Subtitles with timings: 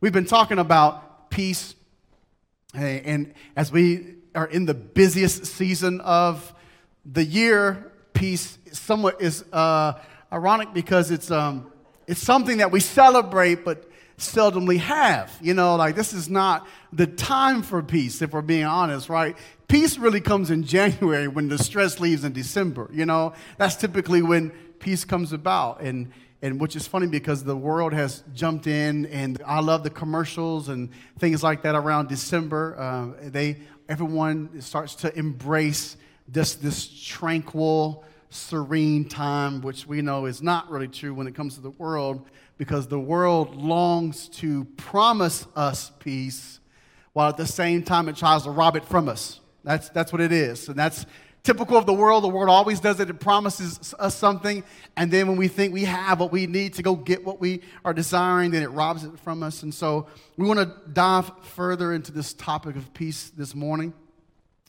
[0.00, 1.74] We've been talking about peace,
[2.72, 6.54] and as we are in the busiest season of
[7.04, 9.94] the year, peace somewhat is uh,
[10.32, 11.72] ironic because it's, um,
[12.06, 15.36] it's something that we celebrate but seldomly have.
[15.40, 19.36] You know, like this is not the time for peace, if we're being honest, right?
[19.66, 22.88] Peace really comes in January when the stress leaves in December.
[22.92, 25.80] You know, that's typically when peace comes about.
[25.80, 26.12] And,
[26.42, 30.68] and which is funny because the world has jumped in, and I love the commercials
[30.68, 32.76] and things like that around December.
[32.78, 35.96] Uh, they, everyone starts to embrace
[36.28, 41.54] this, this tranquil, serene time, which we know is not really true when it comes
[41.54, 46.60] to the world, because the world longs to promise us peace
[47.14, 49.40] while at the same time it tries to rob it from us.
[49.64, 50.68] That's, that's what it is.
[50.68, 51.04] And that's
[51.48, 52.22] typical of the world.
[52.22, 53.08] The world always does it.
[53.08, 54.62] It promises us something.
[54.98, 57.62] And then when we think we have what we need to go get what we
[57.86, 59.62] are desiring, then it robs it from us.
[59.62, 63.94] And so we want to dive further into this topic of peace this morning.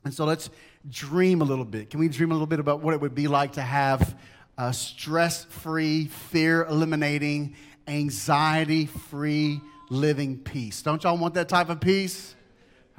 [0.06, 0.50] And so let's
[0.90, 1.90] dream a little bit.
[1.90, 4.18] Can we dream a little bit about what it would be like to have
[4.58, 7.56] uh, a stress free, fear eliminating,
[7.90, 9.60] anxiety free
[9.90, 10.82] living peace?
[10.82, 12.36] Don't y'all want that type of peace?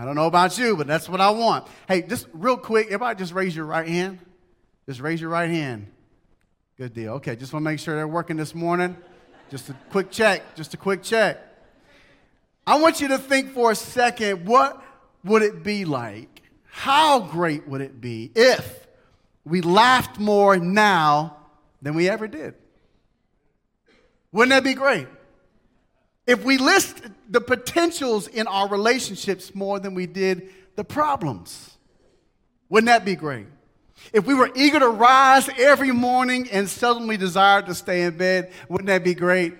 [0.00, 1.66] I don't know about you, but that's what I want.
[1.86, 4.18] Hey, just real quick, everybody just raise your right hand.
[4.86, 5.88] Just raise your right hand.
[6.78, 7.12] Good deal.
[7.16, 8.96] Okay, just want to make sure they're working this morning.
[9.50, 10.54] Just a quick check.
[10.54, 11.36] Just a quick check.
[12.66, 14.82] I want you to think for a second what
[15.22, 16.44] would it be like?
[16.64, 18.86] How great would it be if
[19.44, 21.36] we laughed more now
[21.82, 22.54] than we ever did?
[24.32, 25.08] Wouldn't that be great?
[26.26, 31.76] If we list the potentials in our relationships more than we did the problems,
[32.68, 33.46] wouldn't that be great?
[34.12, 38.52] If we were eager to rise every morning and suddenly desired to stay in bed,
[38.68, 39.54] wouldn't that be great?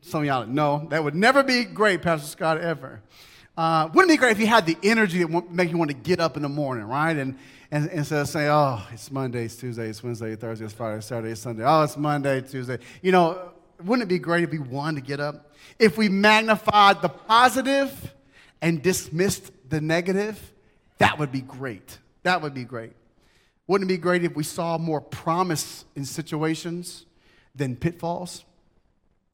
[0.00, 3.00] Some of y'all know that would never be great, Pastor Scott, ever.
[3.56, 5.90] Uh, wouldn't it be great if you had the energy that would make you want
[5.90, 7.16] to get up in the morning, right?
[7.16, 7.36] And,
[7.70, 11.32] and instead of saying, oh, it's Monday, it's Tuesday, it's Wednesday, Thursday, it's Friday, Saturday,
[11.32, 11.64] it's Sunday.
[11.66, 12.78] Oh, it's Monday, Tuesday.
[13.02, 13.52] You know,
[13.82, 15.48] wouldn't it be great if we wanted to get up?
[15.78, 18.14] if we magnified the positive
[18.60, 20.52] and dismissed the negative,
[20.98, 21.98] that would be great.
[22.24, 22.92] That would be great.
[23.66, 27.04] Wouldn't it be great if we saw more promise in situations
[27.54, 28.44] than pitfalls?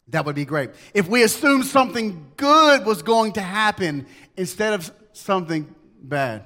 [0.08, 0.70] That would be great.
[0.92, 4.06] If we assumed something good was going to happen
[4.36, 6.44] instead of something bad,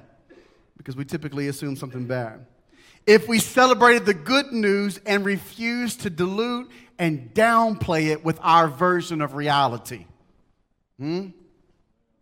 [0.77, 2.45] because we typically assume something bad.
[3.09, 8.67] If we celebrated the good news and refused to dilute and downplay it with our
[8.67, 10.05] version of reality.
[10.99, 11.29] Hmm?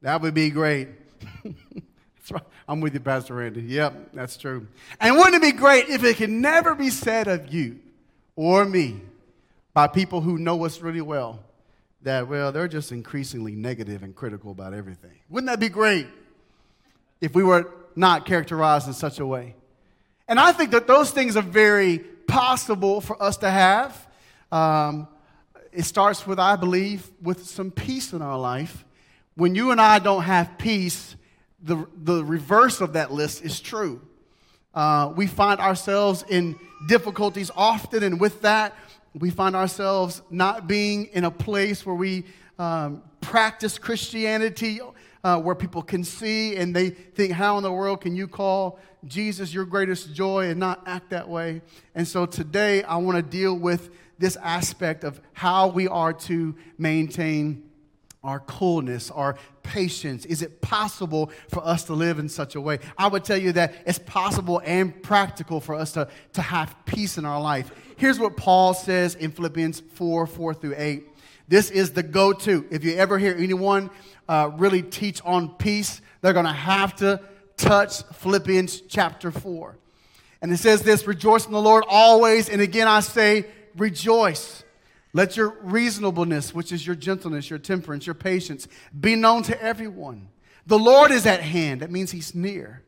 [0.01, 0.87] That would be great.
[1.43, 2.41] that's right.
[2.69, 3.63] I'm with you, Pastor Randy.
[3.63, 4.65] Yep, that's true.
[5.01, 7.81] And wouldn't it be great if it could never be said of you
[8.37, 9.01] or me
[9.73, 11.43] by people who know us really well
[12.03, 15.19] that, well, they're just increasingly negative and critical about everything?
[15.27, 16.07] Wouldn't that be great
[17.19, 19.53] if we were not characterized in such a way?
[20.27, 24.07] And I think that those things are very possible for us to have.
[24.51, 25.07] Um,
[25.71, 28.83] it starts with, I believe, with some peace in our life.
[29.35, 31.15] When you and I don't have peace,
[31.61, 34.01] the, the reverse of that list is true.
[34.73, 36.55] Uh, we find ourselves in
[36.87, 38.75] difficulties often, and with that,
[39.13, 42.25] we find ourselves not being in a place where we
[42.59, 44.79] um, practice Christianity,
[45.27, 48.79] uh, where people can see and they think, How in the world can you call
[49.05, 51.61] Jesus your greatest joy and not act that way?
[51.95, 56.55] And so today, I want to deal with this aspect of how we are to
[56.77, 57.69] maintain
[58.23, 60.25] our coolness, our patience?
[60.25, 62.79] Is it possible for us to live in such a way?
[62.97, 67.17] I would tell you that it's possible and practical for us to, to have peace
[67.17, 67.71] in our life.
[67.97, 71.06] Here's what Paul says in Philippians 4 4 through 8.
[71.47, 72.65] This is the go to.
[72.69, 73.89] If you ever hear anyone
[74.27, 77.21] uh, really teach on peace, they're going to have to
[77.55, 79.77] touch Philippians chapter 4.
[80.41, 82.49] And it says this Rejoice in the Lord always.
[82.49, 84.63] And again, I say, rejoice.
[85.13, 88.67] Let your reasonableness, which is your gentleness, your temperance, your patience,
[88.99, 90.27] be known to everyone.
[90.67, 91.81] The Lord is at hand.
[91.81, 92.83] That means He's near.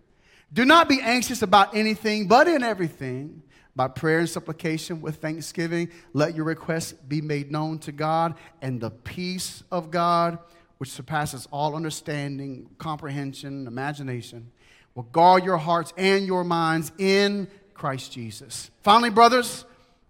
[0.51, 3.41] Do not be anxious about anything, but in everything,
[3.79, 8.81] by prayer and supplication with thanksgiving, let your requests be made known to God, and
[8.81, 10.37] the peace of God,
[10.79, 14.51] which surpasses all understanding, comprehension, imagination,
[14.95, 18.69] will guard your hearts and your minds in Christ Jesus.
[18.81, 19.63] Finally, brothers,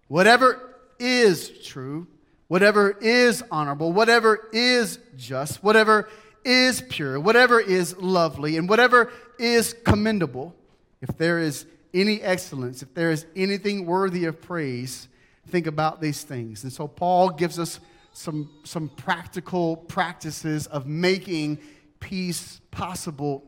[0.08, 2.08] whatever is true,
[2.48, 6.08] whatever is honorable, whatever is just, whatever
[6.44, 10.56] is pure, whatever is lovely, and whatever is commendable,
[11.00, 15.08] if there is any excellence, if there is anything worthy of praise,
[15.48, 16.62] think about these things.
[16.62, 17.80] And so Paul gives us
[18.12, 21.58] some, some practical practices of making
[22.00, 23.44] peace possible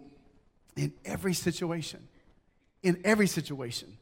[0.77, 2.09] in every situation.
[2.83, 3.97] In every situation.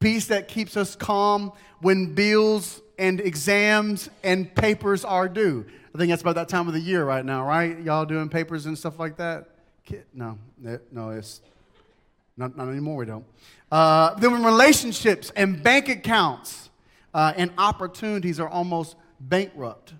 [0.00, 5.64] Peace that keeps us calm when bills and exams and papers are due.
[5.94, 7.78] I think that's about that time of the year right now, right?
[7.80, 9.48] Y'all doing papers and stuff like that?
[10.14, 10.38] No,
[10.90, 11.40] no, it's
[12.36, 12.96] not, not anymore.
[12.96, 13.24] We don't.
[13.70, 16.70] Uh, then when relationships and bank accounts
[17.14, 19.94] uh, and opportunities are almost bankrupt,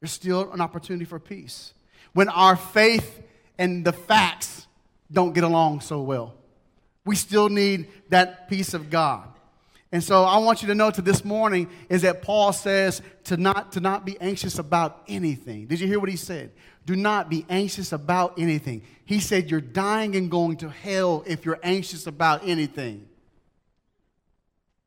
[0.00, 1.72] there's still an opportunity for peace.
[2.12, 3.22] When our faith
[3.58, 4.66] and the facts
[5.10, 6.34] don't get along so well,
[7.04, 9.28] we still need that peace of God.
[9.90, 13.36] And so I want you to know to this morning is that Paul says to
[13.36, 15.66] not, to not be anxious about anything.
[15.66, 16.52] Did you hear what he said?
[16.84, 18.82] Do not be anxious about anything.
[19.06, 23.08] He said you're dying and going to hell if you're anxious about anything.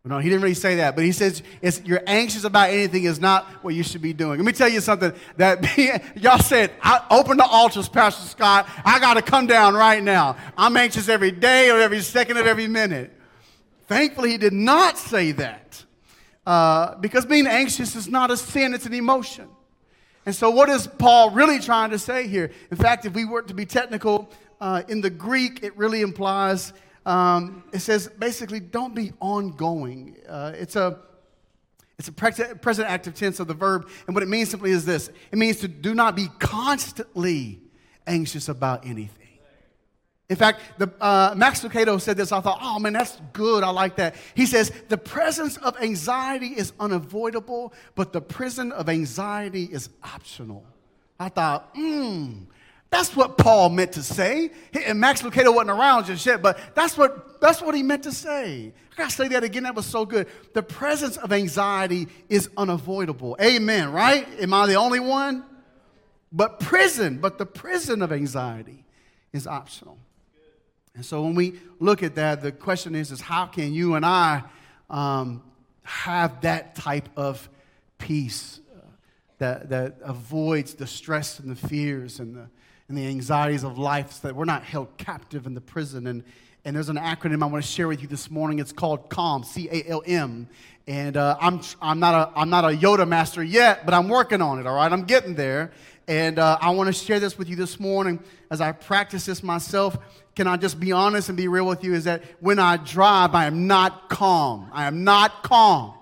[0.04, 1.44] No, he didn't really say that, but he says
[1.84, 4.40] you're anxious about anything is not what you should be doing.
[4.40, 5.78] Let me tell you something that
[6.16, 8.68] y'all said, I open the altars, Pastor Scott.
[8.84, 10.38] I got to come down right now.
[10.58, 13.16] I'm anxious every day or every second of every minute.
[13.92, 15.84] Thankfully, he did not say that
[16.46, 19.50] uh, because being anxious is not a sin, it's an emotion.
[20.26, 22.52] And so, what is Paul really trying to say here?
[22.72, 26.72] In fact, if we were to be technical, uh, in the Greek, it really implies,
[27.06, 30.16] um, it says basically, don't be ongoing.
[30.26, 31.00] Uh, it's a
[32.00, 35.10] it's a present active tense of the verb, and what it means simply is this
[35.34, 37.60] it means to do not be constantly
[38.08, 39.21] anxious about anything.
[40.32, 42.32] In fact, the, uh, Max Lucado said this.
[42.32, 43.66] I thought, oh man, that's good.
[43.66, 44.16] I like that.
[44.34, 50.64] He says, the presence of anxiety is unavoidable, but the prison of anxiety is optional.
[51.20, 52.44] I thought, hmm,
[52.90, 54.52] that's what Paul meant to say.
[54.86, 58.14] And Max Lucado wasn't around just yet, but that's what, that's what he meant to
[58.14, 58.72] say.
[58.94, 59.64] I gotta say that again.
[59.64, 60.28] That was so good.
[60.54, 63.36] The presence of anxiety is unavoidable.
[63.42, 64.26] Amen, right?
[64.40, 65.44] Am I the only one?
[66.32, 68.86] But prison, but the prison of anxiety
[69.34, 69.98] is optional.
[70.94, 74.06] And so when we look at that, the question is, is how can you and
[74.06, 74.44] I
[74.90, 75.42] um,
[75.84, 77.50] have that type of
[77.98, 78.82] peace uh,
[79.38, 82.50] that, that avoids the stress and the fears and the,
[82.90, 86.08] and the anxieties of life so that we're not held captive in the prison.
[86.08, 86.24] And,
[86.66, 88.60] and there's an acronym I want to share with you this morning.
[88.60, 90.50] It's called CALM, C A L M.
[90.88, 94.42] And uh, I'm, I'm, not a, I'm not a Yoda master yet, but I'm working
[94.42, 94.92] on it, all right?
[94.92, 95.72] I'm getting there.
[96.08, 98.20] And uh, I want to share this with you this morning
[98.50, 99.98] as I practice this myself
[100.36, 101.94] can I just be honest and be real with you?
[101.94, 104.70] Is that when I drive, I am not calm.
[104.72, 105.94] I am not calm.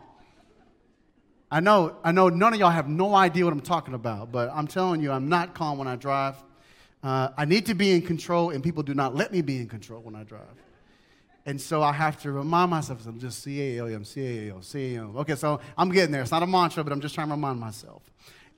[1.51, 4.51] I know, I know none of y'all have no idea what I'm talking about, but
[4.54, 6.36] I'm telling you, I'm not calm when I drive.
[7.02, 9.68] Uh, I need to be in control, and people do not let me be in
[9.68, 10.44] control when I drive.
[11.48, 15.18] And so I have to remind myself, I'm just C-A-L-M, C-A-L, C-A-L.
[15.18, 16.22] Okay, so I'm getting there.
[16.22, 18.04] It's not a mantra, but I'm just trying to remind myself.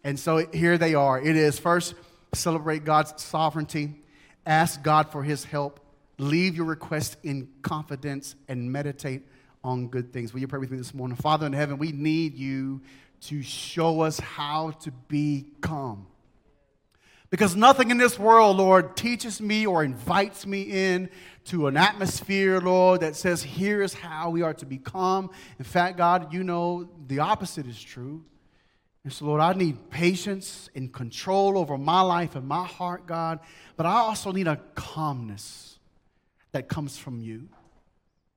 [0.04, 1.22] And so here they are.
[1.22, 1.94] It is first,
[2.34, 3.96] celebrate God's sovereignty.
[4.46, 5.80] Ask God for his help.
[6.18, 9.24] Leave your request in confidence and meditate
[9.64, 10.34] on good things.
[10.34, 11.16] Will you pray with me this morning?
[11.18, 12.82] Father in heaven, we need you
[13.22, 16.08] to show us how to be calm.
[17.30, 21.10] Because nothing in this world, Lord, teaches me or invites me in
[21.46, 25.30] to an atmosphere, Lord, that says, here's how we are to be calm.
[25.58, 28.26] In fact, God, you know the opposite is true.
[29.04, 33.40] And so, Lord, I need patience and control over my life and my heart, God,
[33.76, 35.80] but I also need a calmness
[36.52, 37.50] that comes from you.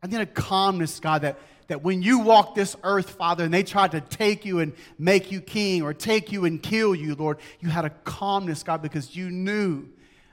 [0.03, 3.63] I need a calmness, God, that, that when you walk this earth, Father, and they
[3.63, 7.39] tried to take you and make you king or take you and kill you, Lord,
[7.61, 9.87] you had a calmness, God, because you knew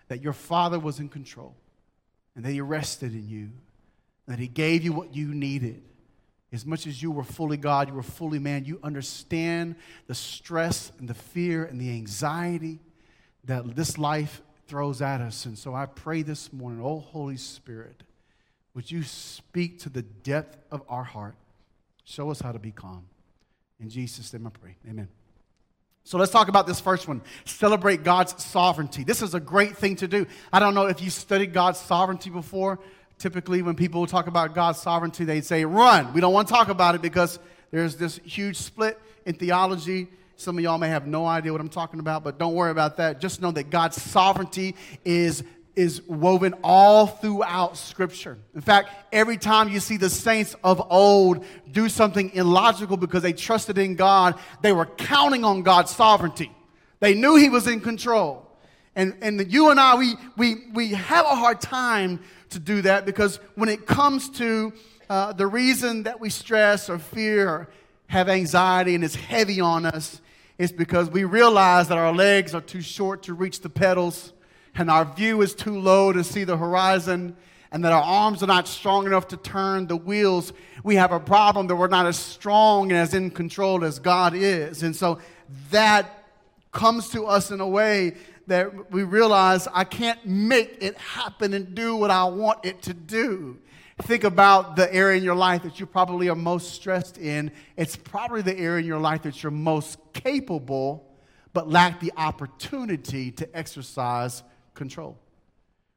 [0.08, 1.56] that your Father was in control
[2.36, 3.50] and that He rested in you,
[4.28, 5.82] that He gave you what you needed.
[6.54, 9.76] As much as you were fully God, you were fully man, you understand
[10.08, 12.80] the stress and the fear and the anxiety
[13.46, 15.46] that this life throws at us.
[15.46, 18.04] And so I pray this morning, oh Holy Spirit,
[18.74, 21.36] would you speak to the depth of our heart?
[22.04, 23.06] Show us how to be calm.
[23.80, 24.76] In Jesus' name I pray.
[24.90, 25.08] Amen.
[26.04, 27.22] So let's talk about this first one.
[27.46, 29.04] Celebrate God's sovereignty.
[29.04, 30.26] This is a great thing to do.
[30.52, 32.80] I don't know if you studied God's sovereignty before
[33.22, 36.12] typically when people talk about God's sovereignty, they say, run.
[36.14, 40.08] We don't want to talk about it because there's this huge split in theology.
[40.36, 42.98] Some of y'all may have no idea what I'm talking about, but don't worry about
[42.98, 43.22] that.
[43.22, 44.76] Just know that God's sovereignty
[45.06, 45.44] is,
[45.76, 48.40] is woven all throughout Scripture.
[48.56, 53.34] In fact, every time you see the saints of old do something illogical because they
[53.34, 56.52] trusted in God, they were counting on God's sovereignty.
[57.00, 58.48] They knew He was in control.
[58.96, 62.20] And, and you and I, we, we, we have a hard time
[62.52, 64.72] to do that because when it comes to
[65.10, 67.70] uh, the reason that we stress or fear or
[68.08, 70.22] have anxiety and it's heavy on us,
[70.58, 74.34] it's because we realize that our legs are too short to reach the pedals
[74.76, 77.36] and our view is too low to see the horizon
[77.72, 80.52] and that our arms are not strong enough to turn the wheels.
[80.84, 84.34] We have a problem that we're not as strong and as in control as God
[84.36, 84.84] is.
[84.84, 85.20] And so
[85.72, 86.26] that
[86.72, 88.16] comes to us in a way
[88.48, 92.94] that we realize I can't make it happen and do what I want it to
[92.94, 93.60] do.
[94.04, 97.52] Think about the area in your life that you probably are most stressed in.
[97.78, 101.16] It's probably the area in your life that you're most capable,
[101.54, 104.44] but lack the opportunity to exercise
[104.74, 105.18] control.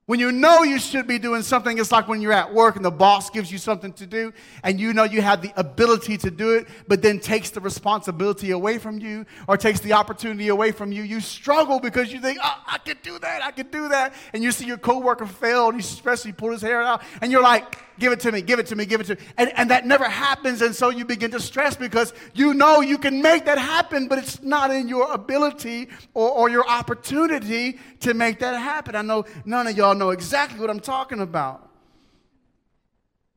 [0.07, 2.85] When you know you should be doing something, it's like when you're at work and
[2.85, 6.31] the boss gives you something to do and you know you have the ability to
[6.31, 10.73] do it, but then takes the responsibility away from you or takes the opportunity away
[10.73, 11.03] from you.
[11.03, 14.13] You struggle because you think, oh, I could do that, I could do that.
[14.35, 17.79] And you see your coworker fail and he pulled his hair out, and you're like,
[17.99, 19.21] give it to me, give it to me, give it to me.
[19.37, 20.63] And, and that never happens.
[20.63, 24.19] And so you begin to stress because you know you can make that happen, but
[24.19, 28.95] it's not in your ability or, or your opportunity to make that happen.
[28.95, 31.71] I know none of y'all know exactly what I'm talking about.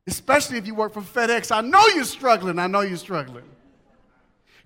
[0.06, 1.54] Especially if you work for FedEx.
[1.54, 2.58] I know you're struggling.
[2.58, 3.44] I know you're struggling.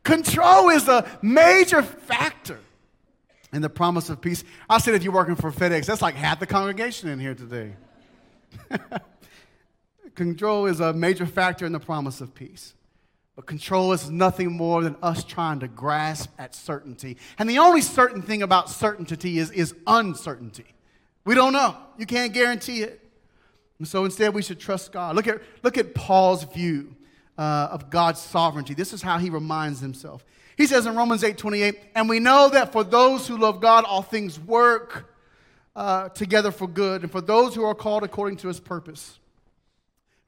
[0.04, 2.58] Control is a major factor
[3.52, 4.44] in the promise of peace.
[4.68, 7.74] I said if you're working for FedEx, that's like half the congregation in here today.
[10.14, 12.74] Control is a major factor in the promise of peace.
[13.34, 17.16] But control is nothing more than us trying to grasp at certainty.
[17.38, 20.66] And the only certain thing about certainty is, is uncertainty.
[21.24, 21.76] We don't know.
[21.96, 23.00] You can't guarantee it.
[23.78, 25.16] And so instead, we should trust God.
[25.16, 26.94] Look at, look at Paul's view
[27.38, 28.74] uh, of God's sovereignty.
[28.74, 30.24] This is how he reminds himself.
[30.56, 33.84] He says in Romans 8 28, and we know that for those who love God,
[33.84, 35.14] all things work
[35.74, 39.18] uh, together for good, and for those who are called according to his purpose.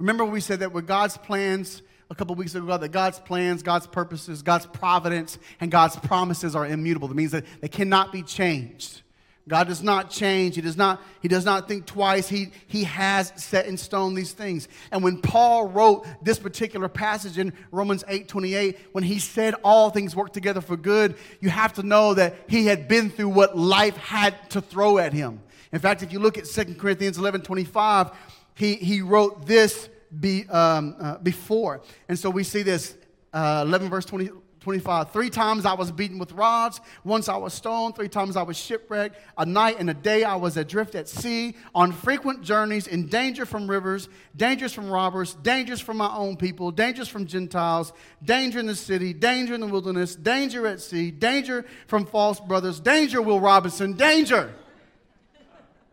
[0.04, 1.80] Remember, we said that with God's plans
[2.10, 6.66] a couple weeks ago that God's plans, God's purposes, God's providence, and God's promises are
[6.66, 7.08] immutable.
[7.08, 9.00] That means that they cannot be changed.
[9.48, 10.56] God does not change.
[10.56, 12.28] He does not, he does not think twice.
[12.28, 14.68] He, he has set in stone these things.
[14.90, 19.88] And when Paul wrote this particular passage in Romans 8 28, when he said all
[19.88, 23.56] things work together for good, you have to know that he had been through what
[23.56, 25.40] life had to throw at him.
[25.72, 28.10] In fact, if you look at 2 Corinthians 11 25,
[28.54, 29.88] he, he wrote this
[30.20, 31.82] be, um, uh, before.
[32.08, 32.96] And so we see this
[33.32, 34.30] uh, 11 verse 20,
[34.60, 35.10] 25.
[35.10, 36.80] Three times I was beaten with rods.
[37.04, 37.96] Once I was stoned.
[37.96, 39.16] Three times I was shipwrecked.
[39.36, 43.44] A night and a day I was adrift at sea, on frequent journeys, in danger
[43.44, 47.92] from rivers, dangers from robbers, dangers from my own people, dangers from Gentiles,
[48.24, 52.80] danger in the city, danger in the wilderness, danger at sea, danger from false brothers,
[52.80, 54.54] danger, Will Robinson, danger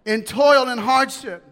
[0.06, 1.44] in toil and hardship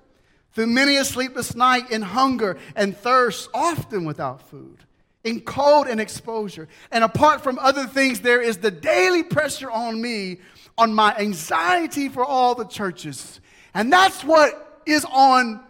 [0.53, 4.79] through many a sleepless night in hunger and thirst, often without food,
[5.23, 6.67] in cold and exposure.
[6.91, 10.39] And apart from other things, there is the daily pressure on me,
[10.77, 13.39] on my anxiety for all the churches.
[13.73, 15.61] And that's what is on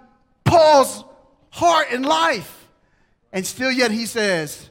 [0.45, 1.03] Paul's
[1.49, 2.67] heart and life.
[3.31, 4.69] And still, yet, he says,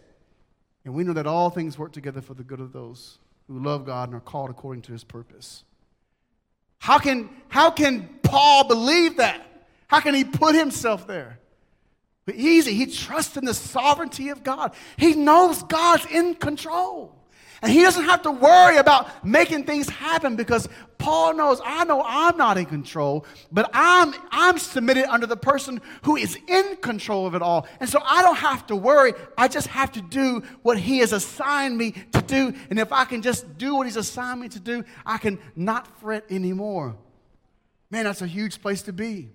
[0.85, 3.85] and we know that all things work together for the good of those who love
[3.85, 5.65] God and are called according to his purpose.
[6.79, 9.45] How can, how can Paul believe that?
[9.89, 11.41] How can he put himself there?
[12.27, 12.75] But easy.
[12.75, 14.75] He trusts in the sovereignty of God.
[14.99, 17.15] He knows God's in control.
[17.63, 20.69] And he doesn't have to worry about making things happen because
[20.99, 25.81] Paul knows, I know I'm not in control, but I'm, I'm submitted under the person
[26.03, 27.67] who is in control of it all.
[27.81, 29.15] And so I don't have to worry.
[29.37, 32.55] I just have to do what he has assigned me to do.
[32.71, 35.99] And if I can just do what he's assigned me to do, I can not
[36.01, 36.97] fret anymore.
[37.91, 39.31] Man, that's a huge place to be.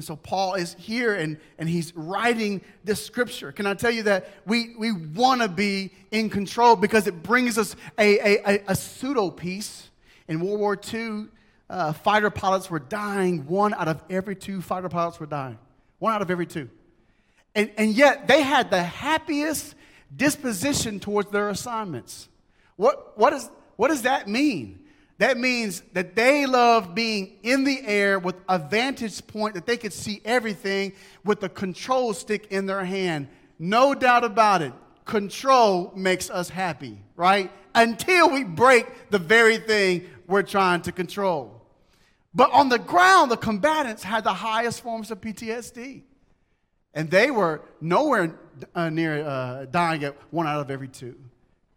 [0.00, 3.52] And so Paul is here and, and he's writing this scripture.
[3.52, 7.58] Can I tell you that we, we want to be in control because it brings
[7.58, 9.90] us a, a, a pseudo peace.
[10.26, 11.26] In World War II,
[11.68, 13.46] uh, fighter pilots were dying.
[13.46, 15.58] One out of every two fighter pilots were dying.
[15.98, 16.70] One out of every two.
[17.54, 19.74] And, and yet they had the happiest
[20.16, 22.30] disposition towards their assignments.
[22.76, 24.79] What, what, is, what does that mean?
[25.20, 29.76] That means that they love being in the air with a vantage point that they
[29.76, 30.94] could see everything
[31.26, 33.28] with the control stick in their hand.
[33.58, 34.72] No doubt about it.
[35.04, 37.52] Control makes us happy, right?
[37.74, 41.66] Until we break the very thing we're trying to control.
[42.34, 46.00] But on the ground, the combatants had the highest forms of PTSD.
[46.94, 48.38] And they were nowhere
[48.74, 51.14] uh, near uh, dying at one out of every two.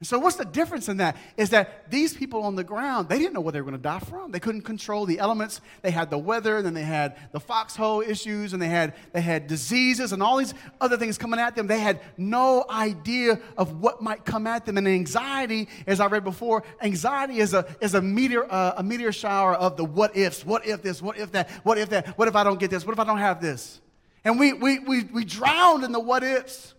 [0.04, 1.18] So, what's the difference in that?
[1.38, 3.84] Is that these people on the ground, they didn't know what they were going to
[3.84, 4.32] die from.
[4.32, 5.62] They couldn't control the elements.
[5.82, 9.22] They had the weather, and then they had the foxhole issues, and they had, they
[9.22, 11.68] had diseases and all these other things coming at them.
[11.68, 14.78] They had no idea of what might come at them.
[14.78, 19.12] And anxiety, as I read before, anxiety is a, is a, meteor, uh, a meteor
[19.12, 20.46] shower of the what ifs.
[20.46, 21.02] What if this?
[21.02, 21.50] What if that?
[21.64, 22.18] What if that?
[22.18, 22.86] What if I don't get this?
[22.86, 23.82] What if I don't have this?
[24.24, 26.74] And we, we, we, we drowned in the what ifs.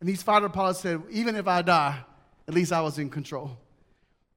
[0.00, 2.04] And these fighter pilots said, even if I die,
[2.48, 3.56] at least I was in control.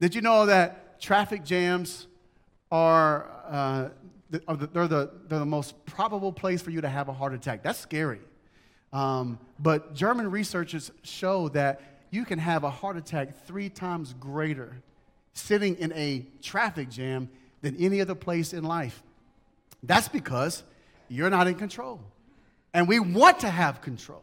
[0.00, 2.06] Did you know that traffic jams
[2.70, 3.88] are, uh,
[4.30, 7.62] they're, the, they're the most probable place for you to have a heart attack?
[7.62, 8.20] That's scary.
[8.92, 14.82] Um, but German researchers show that you can have a heart attack three times greater
[15.32, 17.28] sitting in a traffic jam
[17.62, 19.02] than any other place in life.
[19.82, 20.64] That's because
[21.08, 22.00] you're not in control.
[22.74, 24.22] And we want to have control.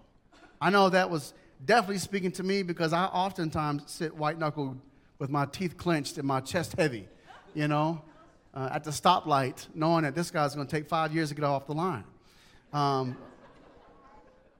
[0.59, 1.33] I know that was
[1.65, 4.77] definitely speaking to me because I oftentimes sit white knuckled
[5.19, 7.07] with my teeth clenched and my chest heavy,
[7.53, 8.01] you know,
[8.53, 11.43] uh, at the stoplight, knowing that this guy's going to take five years to get
[11.43, 12.03] off the line.
[12.73, 13.17] Um,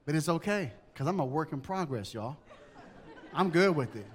[0.04, 2.36] but it's okay because I'm a work in progress, y'all.
[3.32, 4.06] I'm good with it.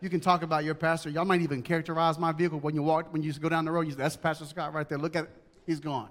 [0.00, 1.08] You can talk about your pastor.
[1.08, 3.86] Y'all might even characterize my vehicle when you walk, when you go down the road.
[3.86, 4.98] You say, That's Pastor Scott right there.
[4.98, 5.30] Look at it.
[5.66, 6.08] He's gone.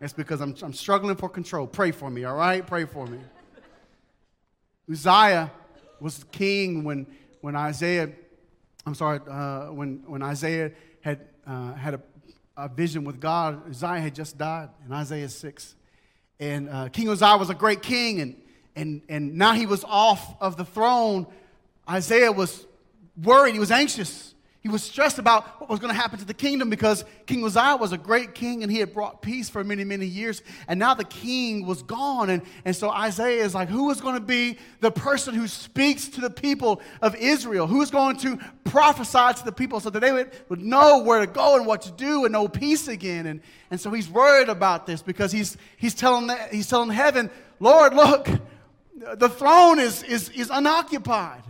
[0.00, 1.66] It's because I'm, I'm struggling for control.
[1.66, 2.66] Pray for me, all right?
[2.66, 3.18] Pray for me.
[4.90, 5.50] Uzziah
[6.00, 7.06] was king when,
[7.40, 8.10] when Isaiah,
[8.84, 12.00] I'm sorry, uh, when, when Isaiah had, uh, had a,
[12.56, 13.68] a, vision with God.
[13.70, 15.74] Uzziah had just died in Isaiah 6.
[16.40, 18.36] And uh, King Uzziah was a great king, and,
[18.74, 21.26] and, and now he was off of the throne.
[21.88, 22.66] Isaiah was
[23.22, 24.31] worried, he was anxious.
[24.62, 27.76] He was stressed about what was going to happen to the kingdom because King Uzziah
[27.76, 30.40] was a great king and he had brought peace for many, many years.
[30.68, 32.30] And now the king was gone.
[32.30, 36.06] And, and so Isaiah is like, who is going to be the person who speaks
[36.10, 37.66] to the people of Israel?
[37.66, 41.26] Who's going to prophesy to the people so that they would, would know where to
[41.26, 43.26] go and what to do and know peace again?
[43.26, 43.40] And,
[43.72, 48.28] and so he's worried about this because he's, he's, telling, he's telling heaven, Lord, look,
[49.16, 51.42] the throne is, is, is unoccupied.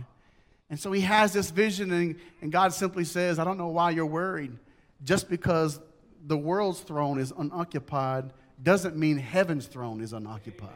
[0.73, 3.91] And so he has this vision, and, and God simply says, I don't know why
[3.91, 4.57] you're worried.
[5.03, 5.79] Just because
[6.25, 8.33] the world's throne is unoccupied
[8.63, 10.71] doesn't mean heaven's throne is unoccupied.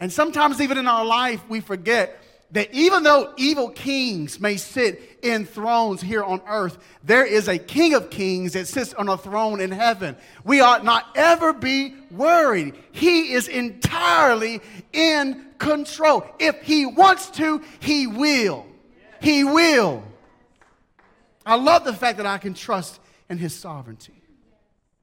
[0.00, 2.18] And sometimes, even in our life, we forget
[2.52, 7.58] that even though evil kings may sit in thrones here on earth, there is a
[7.58, 10.16] king of kings that sits on a throne in heaven.
[10.44, 12.74] We ought not ever be worried.
[12.92, 14.60] He is entirely
[14.92, 16.26] in control.
[16.38, 18.66] If he wants to, he will.
[19.22, 20.02] He will.
[21.46, 24.14] I love the fact that I can trust in his sovereignty.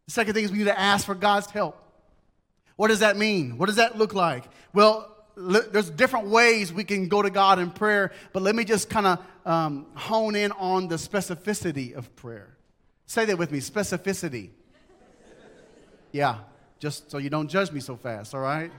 [0.06, 1.82] The second thing is we need to ask for God's help.
[2.76, 3.58] What does that mean?
[3.58, 4.44] What does that look like?
[4.72, 8.90] Well, there's different ways we can go to God in prayer, but let me just
[8.90, 12.58] kind of um, hone in on the specificity of prayer.
[13.06, 14.50] Say that with me specificity.
[16.12, 16.40] Yeah,
[16.80, 18.72] just so you don't judge me so fast, all right?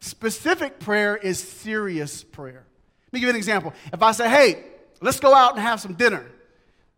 [0.00, 2.66] Specific prayer is serious prayer.
[3.06, 3.72] Let me give you an example.
[3.92, 4.64] If I say, hey,
[5.00, 6.26] let's go out and have some dinner,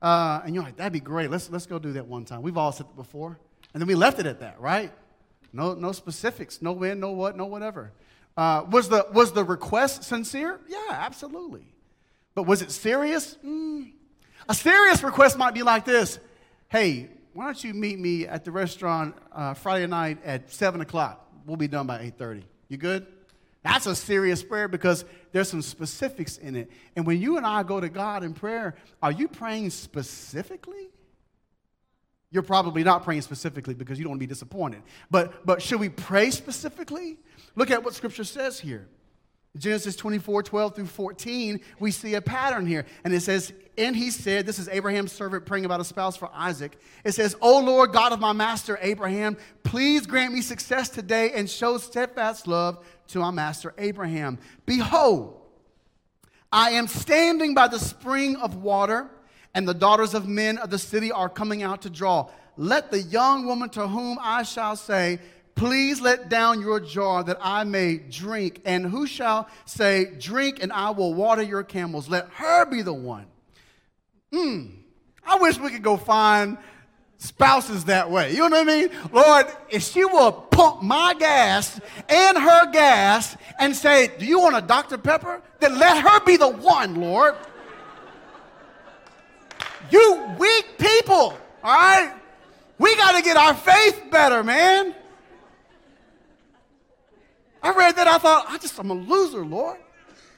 [0.03, 1.31] uh, and you're like, that'd be great.
[1.31, 2.43] Let's, let's go do that one time.
[2.43, 3.39] We've all said it before.
[3.73, 4.93] And then we left it at that, right?
[5.53, 7.93] No, no specifics, no when, no what, no whatever.
[8.37, 10.61] Uh, was, the, was the request sincere?
[10.69, 11.67] Yeah, absolutely.
[12.35, 13.37] But was it serious?
[13.45, 13.93] Mm.
[14.49, 16.19] A serious request might be like this
[16.69, 21.27] Hey, why don't you meet me at the restaurant uh, Friday night at 7 o'clock?
[21.47, 22.43] We'll be done by 8.30.
[22.69, 23.07] You good?
[23.63, 26.71] That's a serious prayer because there's some specifics in it.
[26.95, 30.91] And when you and I go to God in prayer, are you praying specifically?
[32.31, 34.83] You're probably not praying specifically because you don't want to be disappointed.
[35.11, 37.19] But, but should we pray specifically?
[37.55, 38.87] Look at what Scripture says here.
[39.57, 42.85] Genesis 24, 12 through 14, we see a pattern here.
[43.03, 46.31] And it says, And he said, This is Abraham's servant praying about a spouse for
[46.35, 46.79] Isaac.
[47.05, 51.49] It says, O Lord God of my master Abraham, please grant me success today and
[51.49, 54.39] show steadfast love to my master Abraham.
[54.67, 55.41] Behold,
[56.53, 59.11] I am standing by the spring of water,
[59.55, 62.29] and the daughters of men of the city are coming out to draw.
[62.57, 65.21] Let the young woman to whom I shall say,
[65.55, 68.61] Please let down your jar that I may drink.
[68.65, 72.09] And who shall say, Drink, and I will water your camels?
[72.09, 73.27] Let her be the one.
[74.33, 74.67] Hmm.
[75.27, 76.59] I wish we could go find
[77.19, 78.31] spouses that way.
[78.31, 78.91] You know what I mean?
[79.13, 84.57] Lord, if she will pump my gas and her gas and say, Do you want
[84.57, 84.97] a Dr.
[84.97, 85.43] Pepper?
[85.61, 87.35] Then let her be the one, Lord.
[89.91, 92.15] You weak people, all right?
[92.79, 94.95] We got to get our faith better, man.
[97.63, 99.79] I read that, I thought, I just, I'm a loser, Lord.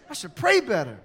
[0.09, 0.99] I should pray better.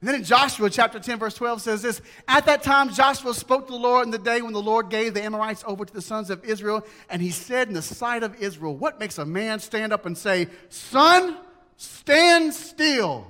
[0.00, 3.66] And then in Joshua chapter 10, verse 12 says this At that time, Joshua spoke
[3.66, 6.00] to the Lord in the day when the Lord gave the Amorites over to the
[6.00, 6.86] sons of Israel.
[7.10, 10.16] And he said in the sight of Israel, What makes a man stand up and
[10.16, 11.36] say, Sun,
[11.76, 13.26] stand still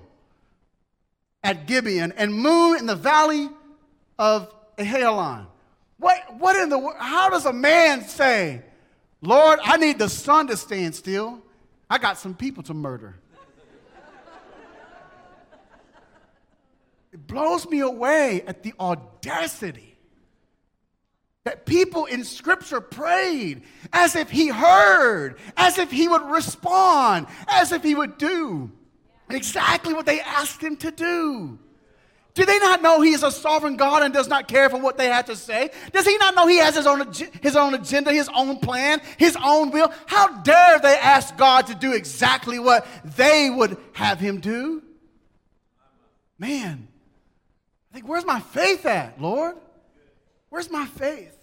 [1.42, 3.48] at Gibeon and moon in the valley
[4.18, 5.46] of Ajalon?
[5.98, 6.96] What, what in the world?
[6.98, 8.62] how does a man say,
[9.20, 11.42] Lord, I need the sun to stand still?
[11.90, 13.18] I got some people to murder.
[17.12, 19.96] It blows me away at the audacity
[21.44, 27.72] that people in Scripture prayed as if He heard, as if He would respond, as
[27.72, 28.70] if He would do
[29.30, 31.58] exactly what they asked Him to do.
[32.38, 34.96] Do they not know He is a sovereign God and does not care for what
[34.96, 35.70] they have to say?
[35.92, 39.36] Does He not know He has His own, his own agenda, His own plan, His
[39.44, 39.92] own will?
[40.06, 44.84] How dare they ask God to do exactly what they would have Him do?
[46.38, 46.86] Man,
[47.90, 49.56] I think, where's my faith at, Lord?
[50.48, 51.36] Where's my faith?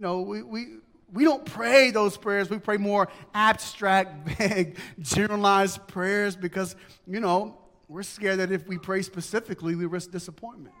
[0.00, 0.66] No, we, we,
[1.12, 2.50] we don't pray those prayers.
[2.50, 6.74] We pray more abstract, vague, generalized prayers because,
[7.06, 10.74] you know, we're scared that if we pray specifically, we risk disappointment.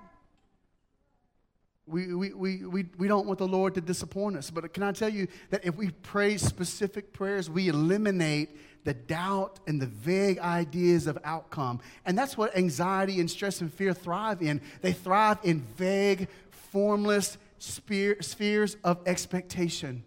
[1.86, 4.50] We, we, we, we, we don't want the Lord to disappoint us.
[4.50, 9.60] But can I tell you that if we pray specific prayers, we eliminate the doubt
[9.66, 11.80] and the vague ideas of outcome.
[12.06, 14.62] And that's what anxiety and stress and fear thrive in.
[14.80, 20.04] They thrive in vague, formless spheres of expectation.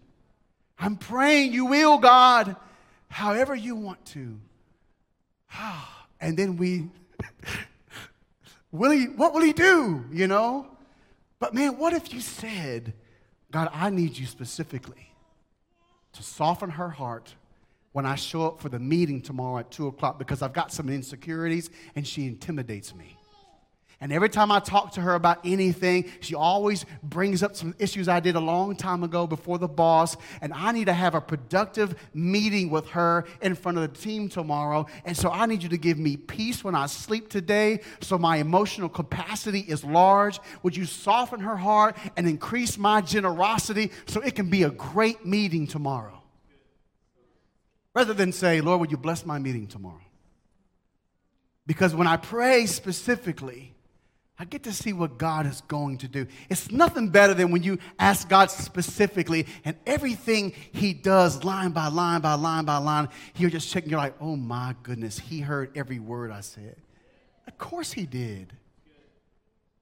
[0.78, 2.56] I'm praying you will, God,
[3.08, 4.40] however you want to.
[5.50, 5.97] Ah.
[6.20, 6.88] And then we,
[8.72, 10.66] will he, what will he do, you know?
[11.38, 12.94] But man, what if you said,
[13.50, 15.12] God, I need you specifically
[16.12, 17.34] to soften her heart
[17.92, 20.88] when I show up for the meeting tomorrow at 2 o'clock because I've got some
[20.88, 23.17] insecurities and she intimidates me.
[24.00, 28.06] And every time I talk to her about anything, she always brings up some issues
[28.06, 30.16] I did a long time ago before the boss.
[30.40, 34.28] And I need to have a productive meeting with her in front of the team
[34.28, 34.86] tomorrow.
[35.04, 38.36] And so I need you to give me peace when I sleep today so my
[38.36, 40.38] emotional capacity is large.
[40.62, 45.26] Would you soften her heart and increase my generosity so it can be a great
[45.26, 46.18] meeting tomorrow?
[47.98, 50.00] rather than say, Lord, would you bless my meeting tomorrow?
[51.66, 53.74] Because when I pray specifically,
[54.40, 56.26] I get to see what God is going to do.
[56.48, 61.88] It's nothing better than when you ask God specifically and everything He does, line by
[61.88, 65.76] line by line by line, you're just checking, you're like, oh my goodness, He heard
[65.76, 66.76] every word I said.
[67.48, 68.52] Of course He did.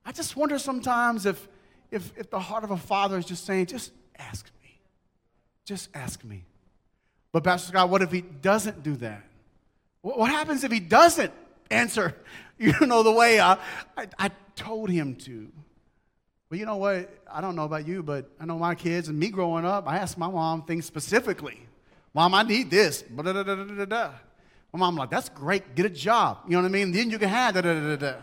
[0.07, 1.49] I just wonder sometimes if,
[1.91, 4.81] if, if the heart of a father is just saying, just ask me.
[5.67, 6.45] Just ask me.
[7.33, 9.23] But, Pastor Scott, what if he doesn't do that?
[10.01, 11.33] What happens if he doesn't
[11.71, 12.15] answer,
[12.59, 13.59] you know, the way I,
[13.97, 15.49] I, I told him to?
[16.51, 17.11] Well, you know what?
[17.31, 19.99] I don't know about you, but I know my kids and me growing up, I
[19.99, 21.61] asked my mom things specifically.
[22.15, 23.03] Mom, I need this.
[23.03, 24.13] Ba-da-da-da-da-da.
[24.73, 25.75] My mom like, that's great.
[25.75, 26.39] Get a job.
[26.47, 26.93] You know what I mean?
[26.93, 28.15] Then you can have da da da da.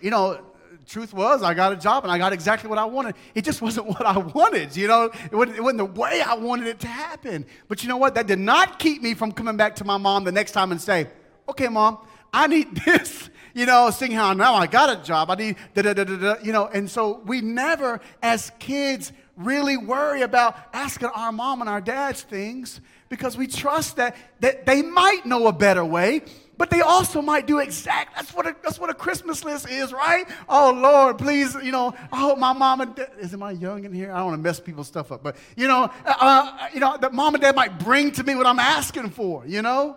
[0.00, 0.40] You know,
[0.86, 3.14] truth was, I got a job and I got exactly what I wanted.
[3.34, 5.04] It just wasn't what I wanted, you know?
[5.04, 7.46] It wasn't, it wasn't, the way I wanted it to happen.
[7.68, 8.14] But you know what?
[8.14, 10.80] That did not keep me from coming back to my mom the next time and
[10.80, 11.08] say,
[11.48, 11.98] okay, mom,
[12.32, 13.30] I need this.
[13.54, 15.30] You know, seeing how now I got a job.
[15.30, 16.34] I need da da da da da.
[16.42, 21.68] You know, and so we never, as kids, really worry about asking our mom and
[21.68, 26.22] our dads things because we trust that, that they might know a better way
[26.58, 28.14] but they also might do exact.
[28.14, 30.28] That's what a, that's what a Christmas list is, right?
[30.48, 33.92] Oh Lord, please, you know, I hope my mom and dad, is my young in
[33.92, 34.12] here?
[34.12, 36.96] I don't want to mess people's stuff up, but you know, uh, uh, you know,
[36.98, 39.44] that mom and dad might bring to me what I'm asking for.
[39.44, 39.96] You know,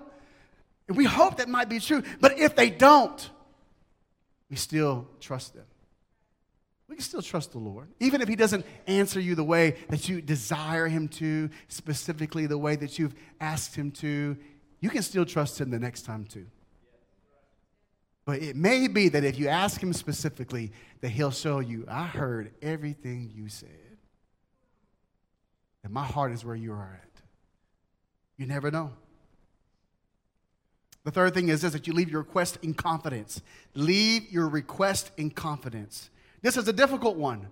[0.88, 2.04] and we hope that might be true.
[2.20, 3.30] But if they don't,
[4.50, 5.66] we still trust them.
[6.88, 7.88] We can still trust the Lord.
[8.00, 12.58] Even if He doesn't answer you the way that you desire Him to, specifically the
[12.58, 14.38] way that you've asked Him to,
[14.80, 16.46] you can still trust Him the next time too.
[18.26, 20.72] But it may be that if you ask him specifically,
[21.02, 23.70] that he'll show you, I heard everything you said.
[25.84, 27.22] And my heart is where you are at.
[28.38, 28.92] You never know.
[31.06, 33.42] The third thing is this that you leave your request in confidence.
[33.76, 36.10] Leave your request in confidence.
[36.42, 37.48] This is a difficult one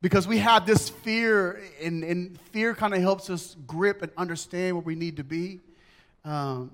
[0.00, 4.74] because we have this fear, and, and fear kind of helps us grip and understand
[4.74, 5.60] where we need to be.
[6.24, 6.70] Um,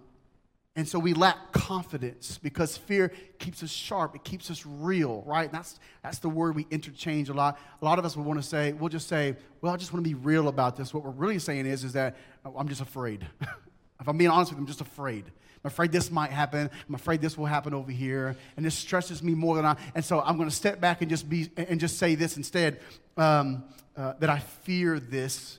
[0.77, 4.15] and so we lack confidence because fear keeps us sharp.
[4.15, 5.51] It keeps us real, right?
[5.51, 7.59] that's, that's the word we interchange a lot.
[7.83, 10.05] A lot of us will want to say, we'll just say, well, I just want
[10.05, 10.95] to be real about this.
[10.95, 13.27] What we're really saying is, is that I'm just afraid.
[14.01, 15.25] If I'm being honest with you, I'm just afraid.
[15.65, 16.71] I'm afraid this might happen.
[16.87, 19.77] I'm afraid this will happen over here, and this stresses me more than I.
[19.95, 22.81] And so I'm going to step back and just be and just say this instead
[23.17, 23.65] um,
[23.97, 25.59] uh, that I fear this.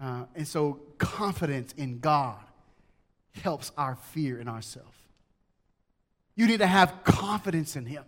[0.00, 2.40] Uh, and so confidence in God
[3.40, 4.98] helps our fear in ourselves.
[6.34, 8.02] You need to have confidence in Him.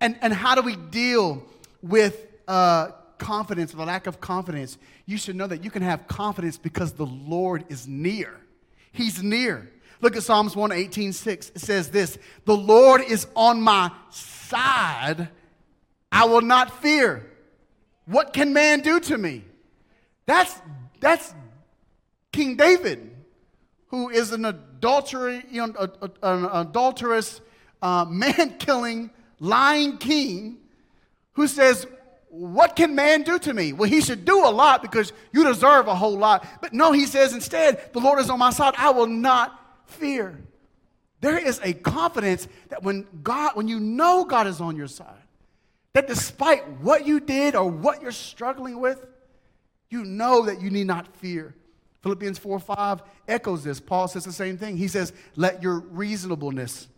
[0.00, 1.44] And and how do we deal
[1.82, 4.76] with uh, confidence, the lack of confidence?
[5.06, 8.40] You should know that you can have confidence because the Lord is near.
[8.90, 9.70] He's near.
[10.00, 11.50] Look at Psalms 118 6.
[11.50, 15.28] It says this The Lord is on my side.
[16.12, 17.30] I will not fear.
[18.06, 19.44] What can man do to me?
[20.26, 20.54] That's,
[21.00, 21.34] that's
[22.32, 23.10] King David,
[23.88, 25.88] who is an adultery, you know,
[26.22, 27.40] an adulterous,
[27.82, 30.58] uh, man killing, lying king
[31.32, 31.86] who says,
[32.28, 33.72] What can man do to me?
[33.72, 36.46] Well, he should do a lot because you deserve a whole lot.
[36.60, 38.74] But no, he says instead, The Lord is on my side.
[38.76, 40.38] I will not fear.
[41.20, 45.22] There is a confidence that when God, when you know God is on your side,
[45.94, 49.06] that despite what you did or what you're struggling with,
[49.88, 51.54] you know that you need not fear.
[52.02, 53.80] Philippians 4 5 echoes this.
[53.80, 54.76] Paul says the same thing.
[54.76, 56.88] He says, Let your reasonableness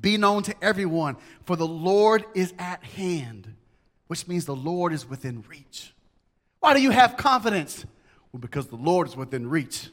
[0.00, 3.54] be known to everyone, for the Lord is at hand,
[4.06, 5.92] which means the Lord is within reach.
[6.60, 7.84] Why do you have confidence?
[8.32, 9.90] Well, because the Lord is within reach.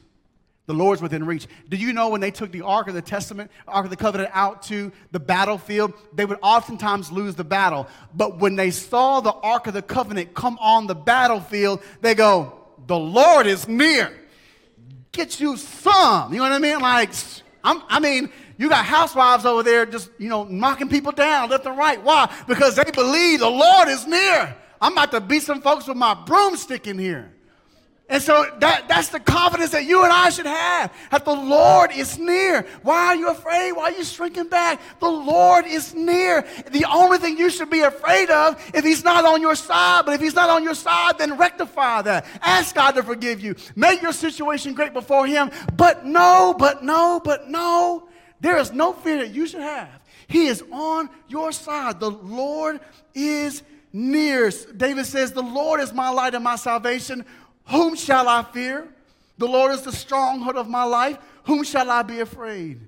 [0.66, 1.46] The Lord's within reach.
[1.68, 4.30] Do you know when they took the Ark of the Testament, Ark of the Covenant
[4.32, 7.86] out to the battlefield, they would oftentimes lose the battle.
[8.14, 12.60] But when they saw the Ark of the Covenant come on the battlefield, they go,
[12.86, 14.10] The Lord is near.
[15.12, 16.32] Get you some.
[16.32, 16.80] You know what I mean?
[16.80, 17.10] Like,
[17.62, 21.66] I'm, I mean, you got housewives over there just, you know, knocking people down left
[21.66, 22.02] and right.
[22.02, 22.32] Why?
[22.48, 24.56] Because they believe the Lord is near.
[24.80, 27.33] I'm about to beat some folks with my broomstick in here.
[28.06, 31.90] And so that, that's the confidence that you and I should have that the Lord
[31.90, 32.66] is near.
[32.82, 33.72] Why are you afraid?
[33.72, 34.80] Why are you shrinking back?
[35.00, 36.46] The Lord is near.
[36.70, 40.14] The only thing you should be afraid of if He's not on your side, but
[40.14, 42.26] if He's not on your side, then rectify that.
[42.42, 43.56] Ask God to forgive you.
[43.74, 45.50] Make your situation great before Him.
[45.74, 48.08] But no, but no, but no.
[48.40, 49.88] There is no fear that you should have.
[50.26, 52.00] He is on your side.
[52.00, 52.80] The Lord
[53.14, 53.62] is
[53.94, 54.50] near.
[54.76, 57.24] David says, The Lord is my light and my salvation.
[57.66, 58.88] Whom shall I fear?
[59.38, 61.18] The Lord is the stronghold of my life.
[61.44, 62.80] Whom shall I be afraid?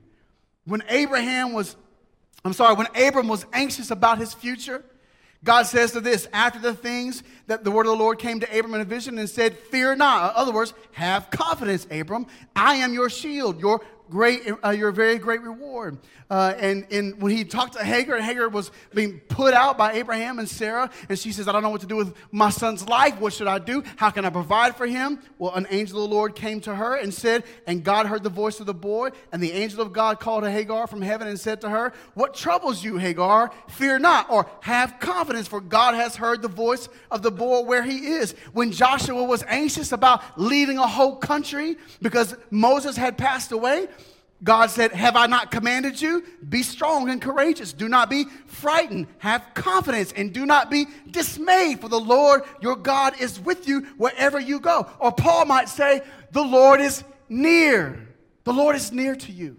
[0.65, 1.77] When Abraham was,
[2.45, 4.85] I'm sorry, when Abram was anxious about his future,
[5.45, 8.59] God says to this after the things that the word of the Lord came to
[8.59, 10.33] Abram in a vision and said, Fear not.
[10.33, 12.27] In other words, have confidence, Abram.
[12.55, 15.99] I am your shield, your great, uh, your very great reward.
[16.29, 19.93] Uh, and, and when he talked to Hagar, and Hagar was being put out by
[19.93, 22.89] Abraham and Sarah, and she says, I don't know what to do with my son's
[22.89, 23.21] life.
[23.21, 23.85] What should I do?
[23.97, 25.21] How can I provide for him?
[25.39, 28.31] Well, an angel of the Lord came to her and said, and God heard the
[28.31, 31.39] voice of the boy, and the angel of God called to Hagar from heaven and
[31.39, 33.53] said to her, What troubles you, Hagar?
[33.69, 37.83] Fear not, or have confidence, for God has heard the voice of the boy where
[37.85, 38.35] he is.
[38.53, 43.87] When Joshua was anxious about leaving a whole country because Moses had passed away,
[44.43, 46.23] God said, Have I not commanded you?
[46.47, 47.73] Be strong and courageous.
[47.73, 49.07] Do not be frightened.
[49.19, 53.83] Have confidence and do not be dismayed, for the Lord your God is with you
[53.97, 54.89] wherever you go.
[54.99, 58.07] Or Paul might say, The Lord is near.
[58.45, 59.57] The Lord is near to you.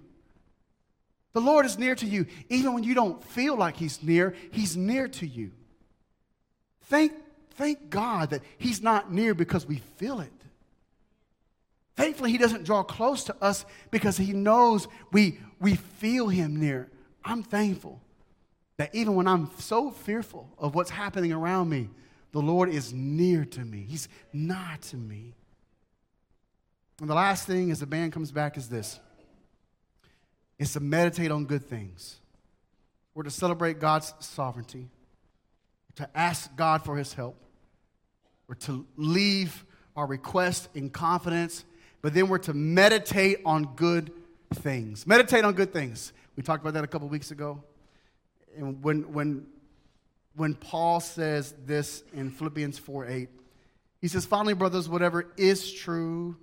[1.33, 2.27] The Lord is near to you.
[2.49, 5.51] Even when you don't feel like He's near, He's near to you.
[6.83, 7.13] Thank,
[7.55, 10.31] thank God that He's not near because we feel it.
[11.97, 16.89] Thankfully, he doesn't draw close to us because he knows we, we feel him near.
[17.25, 17.99] I'm thankful
[18.77, 21.89] that even when I'm so fearful of what's happening around me,
[22.31, 23.83] the Lord is near to me.
[23.89, 25.33] He's nigh to me.
[27.01, 28.99] And the last thing as the band comes back is this
[30.59, 32.17] is to meditate on good things.
[33.13, 34.89] We're to celebrate God's sovereignty,
[35.95, 37.39] to ask God for his help,
[38.47, 41.63] or to leave our request in confidence
[42.01, 44.11] but then we're to meditate on good
[44.53, 45.05] things.
[45.07, 46.13] Meditate on good things.
[46.35, 47.63] We talked about that a couple weeks ago.
[48.55, 49.47] And when, when,
[50.35, 53.29] when Paul says this in Philippians 4 8,
[53.99, 56.37] he says, Finally, brothers, whatever is true,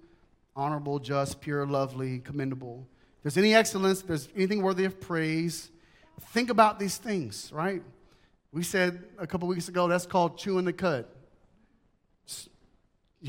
[0.57, 2.87] honorable, just, pure, lovely, commendable,
[3.19, 5.71] if there's any excellence, if there's anything worthy of praise,
[6.33, 7.83] think about these things, right?
[8.53, 11.07] We said a couple weeks ago that's called chewing the cud.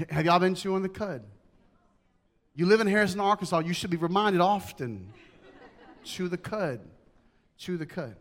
[0.09, 1.23] Have y'all been chewing the cud?
[2.55, 5.11] You live in Harrison, Arkansas, you should be reminded often
[6.03, 6.79] chew the cud,
[7.57, 8.15] chew the cud.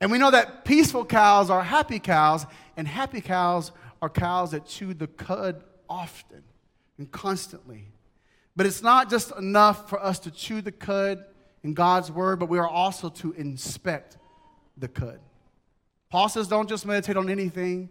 [0.00, 2.44] And we know that peaceful cows are happy cows,
[2.76, 3.72] and happy cows
[4.02, 6.42] are cows that chew the cud often
[6.98, 7.86] and constantly.
[8.56, 11.24] But it's not just enough for us to chew the cud
[11.62, 14.18] in God's word, but we are also to inspect
[14.76, 15.20] the cud.
[16.10, 17.88] Paul says, don't just meditate on anything.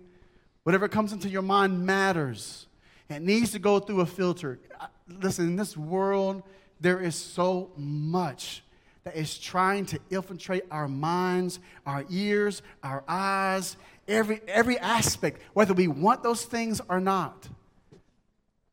[0.63, 2.67] Whatever comes into your mind matters.
[3.09, 4.59] It needs to go through a filter.
[5.07, 6.43] Listen, in this world,
[6.79, 8.63] there is so much
[9.03, 13.75] that is trying to infiltrate our minds, our ears, our eyes,
[14.07, 17.49] every, every aspect, whether we want those things or not.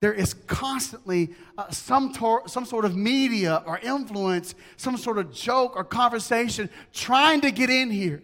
[0.00, 5.32] There is constantly uh, some, tor- some sort of media or influence, some sort of
[5.32, 8.22] joke or conversation trying to get in here.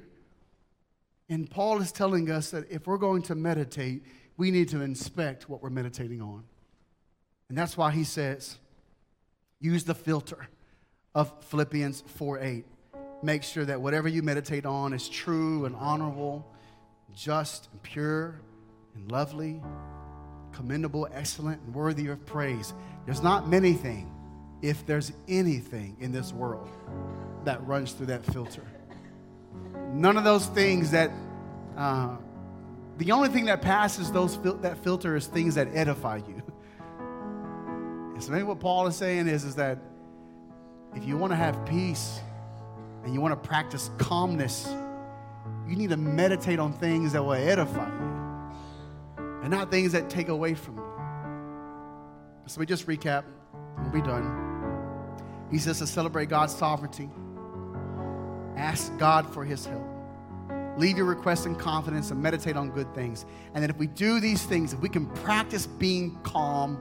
[1.28, 4.04] And Paul is telling us that if we're going to meditate,
[4.36, 6.44] we need to inspect what we're meditating on.
[7.48, 8.56] And that's why he says,
[9.60, 10.48] use the filter
[11.14, 12.64] of Philippians 4 8.
[13.22, 16.46] Make sure that whatever you meditate on is true and honorable,
[17.14, 18.40] just and pure
[18.94, 19.62] and lovely,
[20.52, 22.74] commendable, excellent, and worthy of praise.
[23.04, 24.08] There's not many things,
[24.62, 26.68] if there's anything in this world,
[27.44, 28.64] that runs through that filter.
[29.92, 31.10] None of those things that,
[31.76, 32.16] uh,
[32.98, 36.42] the only thing that passes those fil- that filter is things that edify you.
[38.18, 39.78] So maybe what Paul is saying is, is that
[40.94, 42.20] if you want to have peace
[43.04, 44.68] and you want to practice calmness,
[45.68, 48.16] you need to meditate on things that will edify you
[49.42, 50.82] and not things that take away from you.
[52.46, 53.24] So we just recap,
[53.78, 54.44] we'll be done.
[55.50, 57.10] He says to celebrate God's sovereignty,
[58.56, 59.86] ask God for his help.
[60.76, 63.24] Leave your requests in confidence and meditate on good things.
[63.54, 66.78] And then if we do these things, if we can practice being calm,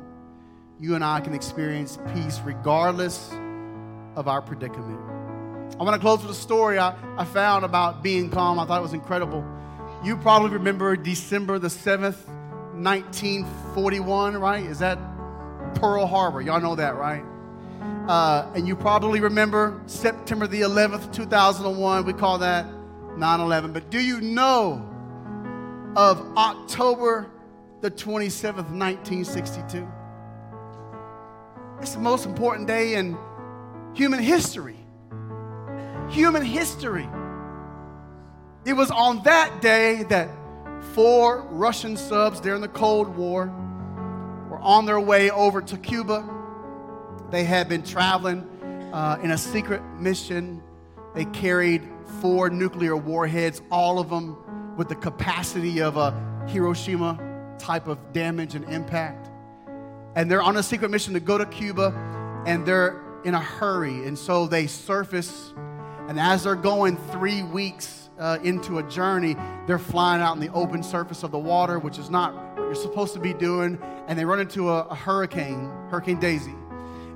[0.79, 3.31] you and I can experience peace regardless
[4.15, 4.99] of our predicament.
[5.79, 8.59] I want to close with a story I, I found about being calm.
[8.59, 9.45] I thought it was incredible.
[10.03, 12.27] You probably remember December the 7th,
[12.75, 14.63] 1941, right?
[14.63, 14.97] Is that
[15.75, 16.41] Pearl Harbor?
[16.41, 17.23] Y'all know that, right?
[18.07, 22.05] Uh, and you probably remember September the 11th, 2001.
[22.05, 22.67] We call that
[23.17, 23.73] 9 11.
[23.73, 24.87] But do you know
[25.95, 27.31] of October
[27.81, 29.87] the 27th, 1962?
[31.81, 33.17] It's the most important day in
[33.93, 34.77] human history.
[36.09, 37.07] Human history.
[38.65, 40.29] It was on that day that
[40.93, 43.47] four Russian subs during the Cold War
[44.49, 46.27] were on their way over to Cuba.
[47.29, 48.47] They had been traveling
[48.93, 50.61] uh, in a secret mission.
[51.13, 51.83] They carried
[52.21, 54.37] four nuclear warheads, all of them
[54.77, 56.11] with the capacity of a
[56.47, 57.19] Hiroshima
[57.59, 59.29] type of damage and impact.
[60.15, 61.93] And they're on a secret mission to go to Cuba,
[62.45, 64.05] and they're in a hurry.
[64.05, 65.53] And so they surface,
[66.07, 69.35] and as they're going three weeks uh, into a journey,
[69.67, 72.75] they're flying out in the open surface of the water, which is not what you're
[72.75, 73.77] supposed to be doing.
[74.07, 76.55] And they run into a, a hurricane, Hurricane Daisy.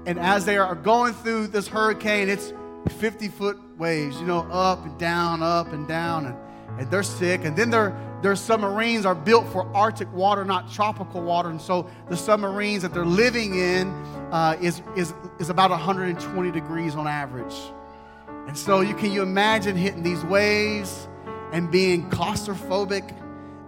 [0.06, 2.54] And as they are going through this hurricane, it's
[2.98, 7.46] 50 foot waves, you know, up and down, up and down, and, and they're sick.
[7.46, 7.90] And then their,
[8.22, 11.50] their submarines are built for Arctic water, not tropical water.
[11.50, 13.90] And so the submarines that they're living in
[14.32, 17.56] uh, is, is, is about 120 degrees on average.
[18.48, 21.08] And so you can you imagine hitting these waves
[21.54, 23.16] and being claustrophobic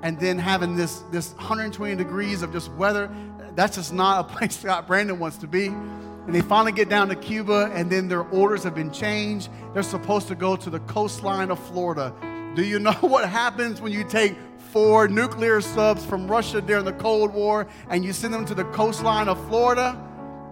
[0.04, 3.10] and then having this, this 120 degrees of just weather.
[3.56, 5.68] That's just not a place Scott Brandon wants to be.
[5.68, 9.50] And they finally get down to Cuba, and then their orders have been changed.
[9.74, 12.14] They're supposed to go to the coastline of Florida.
[12.56, 14.36] Do you know what happens when you take
[14.72, 18.66] four nuclear subs from Russia during the Cold War and you send them to the
[18.66, 20.02] coastline of Florida?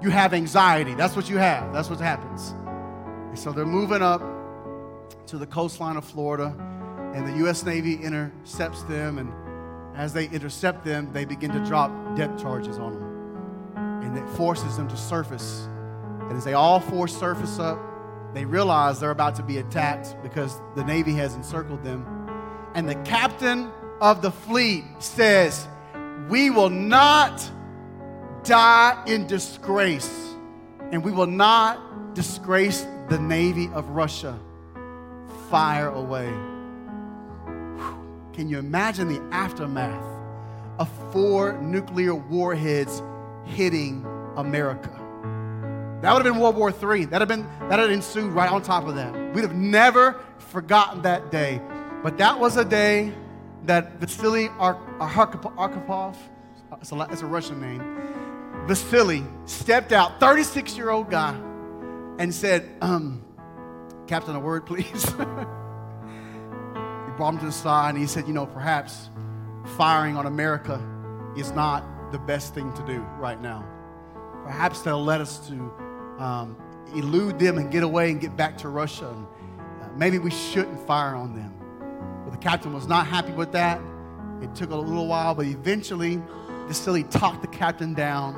[0.01, 0.93] You have anxiety.
[0.95, 1.73] That's what you have.
[1.73, 2.51] That's what happens.
[3.29, 4.21] And so they're moving up
[5.27, 6.55] to the coastline of Florida,
[7.13, 7.63] and the U.S.
[7.63, 9.19] Navy intercepts them.
[9.19, 9.31] And
[9.95, 13.09] as they intercept them, they begin to drop depth charges on them
[14.09, 15.67] and it forces them to surface.
[16.21, 17.79] And as they all four surface up,
[18.33, 22.05] they realize they're about to be attacked because the Navy has encircled them.
[22.75, 25.67] And the captain of the fleet says,
[26.29, 27.49] We will not
[28.43, 30.35] die in disgrace,
[30.91, 34.39] and we will not disgrace the Navy of Russia.
[35.49, 36.29] Fire away.
[38.33, 40.19] Can you imagine the aftermath
[40.79, 43.01] of four nuclear warheads
[43.45, 44.05] hitting
[44.37, 44.98] America.
[46.01, 47.05] That would have been World War III.
[47.05, 49.13] That have been that had ensued right on top of that.
[49.33, 51.61] We'd have never forgotten that day.
[52.01, 53.13] But that was a day
[53.65, 56.15] that Vasily Arkhipov,
[56.79, 57.83] it's a, it's a Russian name,
[58.65, 61.35] Vasily stepped out, 36 year old guy,
[62.17, 63.21] and said, um,
[64.07, 64.85] Captain, a word, please.
[65.05, 65.11] he
[67.17, 69.09] brought him to the side and he said, You know, perhaps
[69.77, 70.81] firing on America
[71.37, 73.65] is not the best thing to do right now.
[74.43, 75.71] perhaps they'll let us to
[76.19, 76.55] um,
[76.93, 79.09] elude them and get away and get back to Russia.
[79.09, 79.25] And,
[79.81, 81.53] uh, maybe we shouldn't fire on them.
[82.23, 83.81] But the captain was not happy with that.
[84.41, 86.21] It took a little while, but eventually,
[86.67, 88.35] Vasily talked the captain down,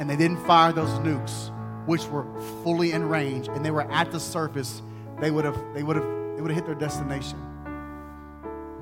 [0.00, 1.50] and they didn't fire those nukes,
[1.86, 2.26] which were
[2.64, 4.82] fully in range, and they were at the surface.
[5.20, 7.38] They would have, they would have, they would have hit their destination.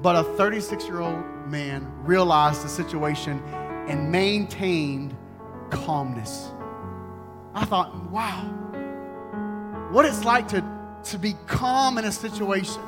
[0.02, 3.42] But a 36 year old man realized the situation
[3.88, 5.16] and maintained
[5.70, 6.52] calmness.
[7.56, 8.42] I thought, wow,
[9.90, 10.62] what it's like to,
[11.04, 12.82] to be calm in a situation.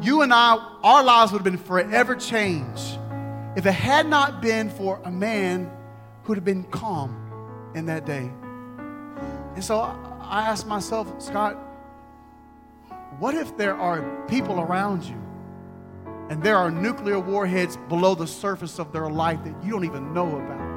[0.00, 2.98] You and I, our lives would have been forever changed
[3.54, 5.70] if it had not been for a man
[6.24, 8.28] who'd have been calm in that day.
[9.54, 11.56] And so I asked myself, Scott,
[13.20, 15.22] what if there are people around you
[16.28, 20.12] and there are nuclear warheads below the surface of their life that you don't even
[20.12, 20.71] know about?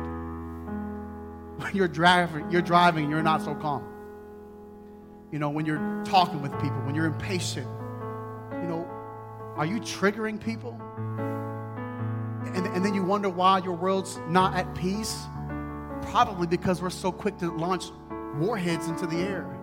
[1.58, 3.84] When you're driving, you're driving, you're not so calm.
[5.32, 7.68] You know, when you're talking with people, when you're impatient,
[8.52, 8.86] you know,
[9.56, 10.80] are you triggering people?
[12.54, 15.18] And, and then you wonder why your world's not at peace?
[16.04, 17.86] Probably because we're so quick to launch
[18.38, 19.55] warheads into the air.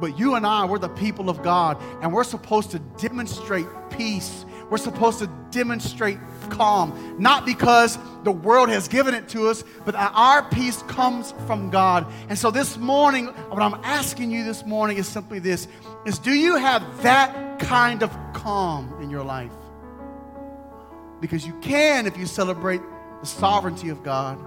[0.00, 4.44] But you and I, we're the people of God, and we're supposed to demonstrate peace.
[4.68, 6.18] We're supposed to demonstrate
[6.50, 11.70] calm, not because the world has given it to us, but our peace comes from
[11.70, 12.12] God.
[12.28, 15.68] And so this morning, what I'm asking you this morning is simply this
[16.04, 19.52] is do you have that kind of calm in your life?
[21.20, 22.80] Because you can if you celebrate
[23.20, 24.38] the sovereignty of God.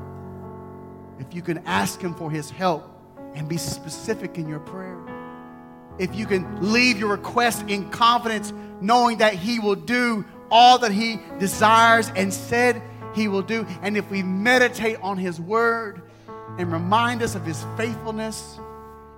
[1.20, 2.84] If you can ask him for his help
[3.36, 4.89] and be specific in your prayer
[6.00, 10.91] if you can leave your request in confidence, knowing that He will do all that
[10.91, 12.82] He desires and said
[13.14, 13.68] He will do.
[13.82, 16.02] And if we meditate on His word
[16.58, 18.60] and remind us of His faithfulness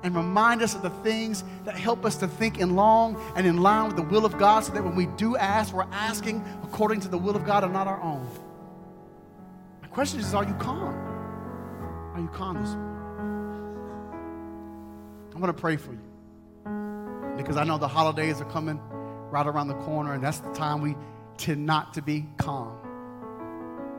[0.04, 3.62] and remind us of the things that help us to think in long and in
[3.62, 7.00] line with the will of God, so that when we do ask, we're asking according
[7.02, 8.28] to the will of God and not our own.
[9.84, 10.96] My question is Are you calm?
[12.16, 12.88] Are you calm this morning?
[15.34, 16.11] I'm going to pray for you
[17.42, 18.80] because I know the holidays are coming
[19.32, 20.96] right around the corner, and that's the time we
[21.38, 22.78] tend not to be calm.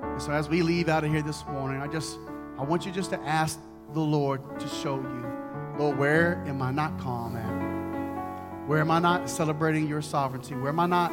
[0.03, 2.19] And so as we leave out of here this morning, I just
[2.59, 3.59] I want you just to ask
[3.93, 5.27] the Lord to show you,
[5.79, 8.69] Lord, where am I not calm at?
[8.69, 10.55] Where am I not celebrating your sovereignty?
[10.55, 11.13] Where am I not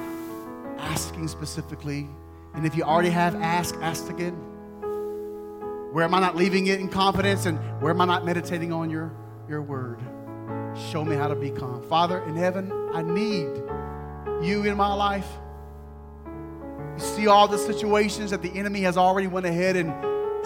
[0.77, 2.07] asking specifically?
[2.53, 4.33] And if you already have asked, ask again.
[5.91, 7.45] Where am I not leaving it in confidence?
[7.45, 9.11] And where am I not meditating on your,
[9.47, 9.99] your word?
[10.75, 11.81] Show me how to be calm.
[11.89, 13.47] Father in heaven, I need
[14.41, 15.27] you in my life.
[16.95, 19.93] You see all the situations that the enemy has already went ahead and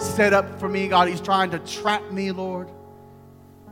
[0.00, 1.08] set up for me, God.
[1.08, 2.70] He's trying to trap me, Lord.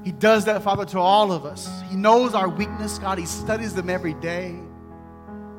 [0.04, 1.68] He does that, Father, to all of us.
[1.88, 3.18] He knows our weakness, God.
[3.18, 4.58] He studies them every day.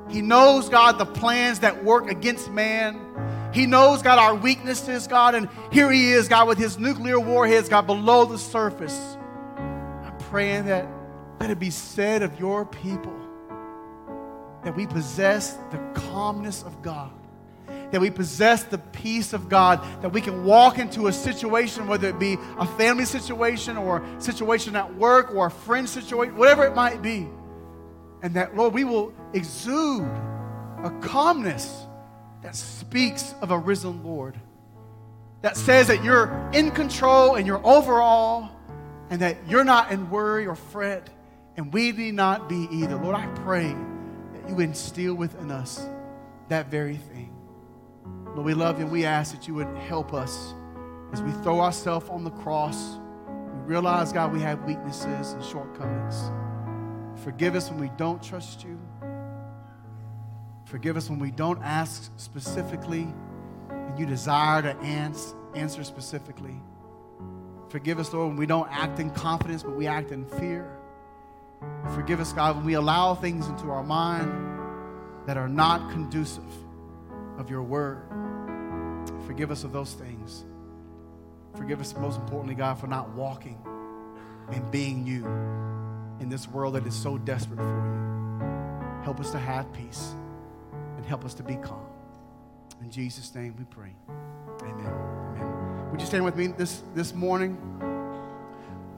[0.10, 3.00] He knows, God, the plans that work against man.
[3.54, 5.34] He knows, God, our weaknesses, God.
[5.34, 9.18] And here he is, God, with his nuclear warheads, God, below the surface
[10.34, 10.88] praying that
[11.40, 13.14] let it be said of your people
[14.64, 17.12] that we possess the calmness of God,
[17.92, 22.10] that we possess the peace of God, that we can walk into a situation, whether
[22.10, 26.66] it be a family situation or a situation at work or a friend situation, whatever
[26.66, 27.28] it might be.
[28.24, 30.02] And that, Lord, we will exude
[30.84, 31.86] a calmness
[32.42, 34.40] that speaks of a risen Lord,
[35.44, 38.50] that says that you're in control and you're overall
[39.14, 41.08] and that you're not in worry or fret,
[41.56, 42.96] and we need not be either.
[42.96, 43.76] Lord, I pray
[44.34, 45.86] that you instill within us
[46.50, 47.32] that very thing.
[48.34, 50.56] Lord, we love you and we ask that you would help us
[51.12, 52.98] as we throw ourselves on the cross.
[53.28, 56.32] We realize, God, we have weaknesses and shortcomings.
[57.24, 58.80] Forgive us when we don't trust you.
[60.66, 63.14] Forgive us when we don't ask specifically
[63.70, 66.60] and you desire to answer specifically.
[67.74, 70.78] Forgive us, Lord, when we don't act in confidence, but we act in fear.
[71.96, 74.32] Forgive us, God, when we allow things into our mind
[75.26, 76.44] that are not conducive
[77.40, 78.04] of your word.
[79.26, 80.46] Forgive us of those things.
[81.56, 83.58] Forgive us, most importantly, God, for not walking
[84.52, 85.26] and being you
[86.20, 89.04] in this world that is so desperate for you.
[89.04, 90.14] Help us to have peace
[90.96, 91.88] and help us to be calm.
[92.84, 93.96] In Jesus' name we pray.
[94.62, 95.23] Amen.
[95.94, 97.56] Would you stand with me this, this morning?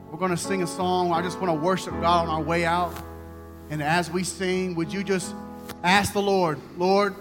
[0.10, 1.12] We're going to sing a song.
[1.12, 2.93] I just want to worship God on our way out.
[3.70, 5.36] And as we sing, would you just
[5.84, 7.14] ask the Lord, Lord,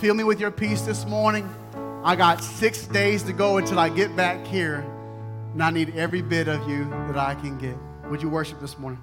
[0.00, 1.48] fill me with your peace this morning.
[2.04, 4.84] I got six days to go until I get back here.
[5.54, 7.74] And I need every bit of you that I can get.
[8.10, 9.00] Would you worship this morning?